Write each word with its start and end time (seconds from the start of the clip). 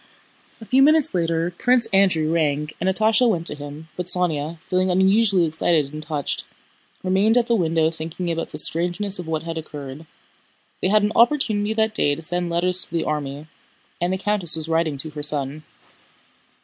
A 0.59 0.65
few 0.65 0.81
minutes 0.81 1.13
later 1.13 1.53
Prince 1.59 1.85
Andrew 1.93 2.33
rang 2.33 2.71
and 2.81 2.89
Natásha 2.89 3.29
went 3.29 3.45
to 3.45 3.53
him, 3.53 3.87
but 3.95 4.07
Sónya, 4.07 4.57
feeling 4.61 4.89
unusually 4.89 5.45
excited 5.45 5.93
and 5.93 6.01
touched, 6.01 6.43
remained 7.03 7.37
at 7.37 7.45
the 7.45 7.53
window 7.53 7.91
thinking 7.91 8.31
about 8.31 8.49
the 8.49 8.57
strangeness 8.57 9.19
of 9.19 9.27
what 9.27 9.43
had 9.43 9.59
occurred. 9.59 10.07
They 10.81 10.87
had 10.87 11.03
an 11.03 11.11
opportunity 11.15 11.73
that 11.75 11.93
day 11.93 12.15
to 12.15 12.21
send 12.23 12.49
letters 12.49 12.83
to 12.83 12.89
the 12.91 13.03
army, 13.05 13.45
and 14.01 14.11
the 14.11 14.17
countess 14.17 14.55
was 14.55 14.67
writing 14.67 14.97
to 14.97 15.11
her 15.11 15.21
son. 15.21 15.61